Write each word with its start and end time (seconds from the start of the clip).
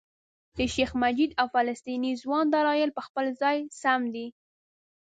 د 0.57 0.59
شیخ 0.73 0.91
مجید 1.03 1.31
او 1.39 1.47
فلسطیني 1.55 2.11
ځوان 2.21 2.45
دلایل 2.55 2.89
په 2.97 3.01
خپل 3.07 3.25
ځای 3.41 3.57
سم 3.81 4.01
دي. 4.15 4.27